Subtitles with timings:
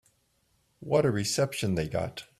[0.79, 2.23] What a reception they got.